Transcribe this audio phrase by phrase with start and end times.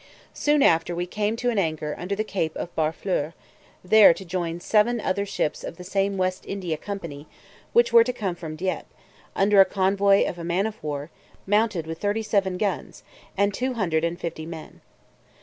[0.33, 3.35] Soon after we came to an anchor under the Cape of Barfleur,
[3.83, 7.27] there to join seven other ships of the same West India company,
[7.71, 8.87] which were to come from Dieppe,
[9.35, 11.11] under convoy of a man of war,
[11.45, 13.03] mounted with thirty seven guns,
[13.37, 14.81] and two hundred and fifty men.